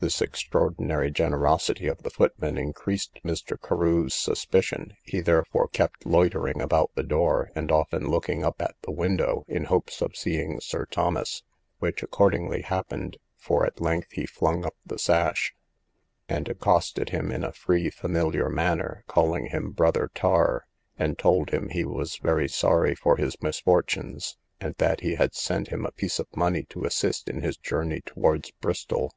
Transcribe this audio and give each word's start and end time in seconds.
This 0.00 0.20
extraordinary 0.20 1.12
generosity 1.12 1.86
of 1.86 2.02
the 2.02 2.10
footman 2.10 2.58
increased 2.58 3.20
Mr. 3.24 3.56
Carew's 3.56 4.14
suspicion; 4.14 4.96
he 5.04 5.20
therefore 5.20 5.68
kept 5.68 6.04
loitering 6.04 6.60
about 6.60 6.90
the 6.96 7.04
door, 7.04 7.52
and 7.54 7.70
often 7.70 8.08
looking 8.10 8.44
up 8.44 8.60
at 8.60 8.74
the 8.82 8.90
window, 8.90 9.44
in 9.46 9.66
hopes 9.66 10.02
of 10.02 10.16
seeing 10.16 10.58
Sir 10.58 10.86
Thomas, 10.86 11.44
which 11.78 12.02
accordingly 12.02 12.62
happened, 12.62 13.18
for 13.36 13.64
at 13.64 13.80
length 13.80 14.08
he 14.10 14.26
flung 14.26 14.64
up 14.66 14.74
the 14.84 14.98
sash, 14.98 15.54
and 16.28 16.48
accosted 16.48 17.10
him 17.10 17.30
in 17.30 17.44
a 17.44 17.52
free 17.52 17.88
familiar 17.88 18.50
manner, 18.50 19.04
called 19.06 19.38
him 19.38 19.70
Brother 19.70 20.10
Tar, 20.16 20.66
and 20.98 21.16
told 21.16 21.50
him 21.50 21.68
he 21.68 21.84
was 21.84 22.16
very 22.16 22.48
sorry 22.48 22.96
for 22.96 23.18
his 23.18 23.40
misfortunes, 23.40 24.36
and 24.60 24.74
that 24.78 25.02
he 25.02 25.14
had 25.14 25.32
sent 25.32 25.68
him 25.68 25.86
a 25.86 25.92
piece 25.92 26.18
of 26.18 26.26
money 26.34 26.64
to 26.70 26.84
assist 26.86 27.28
him 27.28 27.36
in 27.36 27.42
his 27.44 27.56
journey 27.56 28.00
towards 28.04 28.50
Bristol. 28.50 29.12